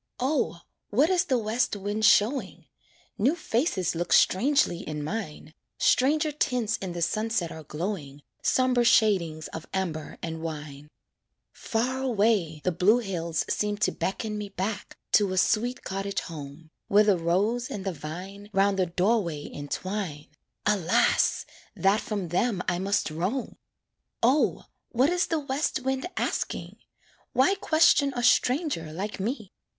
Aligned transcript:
O! 0.19 0.61
what 0.89 1.11
is 1.11 1.25
the 1.25 1.37
west 1.37 1.75
wind 1.75 2.05
showing? 2.05 2.65
New 3.19 3.35
faces 3.35 3.93
look 3.93 4.11
strangely 4.11 4.79
in 4.79 5.03
mine, 5.03 5.53
Stranger 5.77 6.31
tints 6.31 6.75
in 6.77 6.93
the 6.93 7.03
sunset 7.03 7.51
are 7.51 7.61
glowing, 7.61 8.23
Somber 8.41 8.83
shadings 8.83 9.47
of 9.49 9.67
amber 9.75 10.17
and 10.23 10.41
wine. 10.41 10.87
Far 11.53 12.01
away 12.01 12.61
the 12.63 12.71
blue 12.71 12.97
hills 12.97 13.45
seem 13.47 13.77
to 13.77 13.91
beckon 13.91 14.39
Me 14.39 14.49
back 14.49 14.97
to 15.11 15.33
a 15.33 15.37
sweet 15.37 15.83
cottage 15.83 16.21
home, 16.21 16.71
Where 16.87 17.03
the 17.03 17.15
rose 17.19 17.69
and 17.69 17.85
the 17.85 17.93
vine 17.93 18.49
'Round 18.53 18.79
the 18.79 18.87
door 18.87 19.21
way 19.23 19.47
entwine 19.53 20.29
Alas! 20.65 21.45
that 21.75 22.01
from 22.01 22.29
them 22.29 22.63
I 22.67 22.79
must 22.79 23.11
roam! 23.11 23.55
O! 24.23 24.63
what 24.89 25.11
is 25.11 25.27
the 25.27 25.37
west 25.37 25.81
wind 25.81 26.07
asking? 26.17 26.77
Why 27.33 27.53
question 27.53 28.13
a 28.15 28.23
stranger 28.23 28.91
like 28.91 29.19
me? 29.19 29.51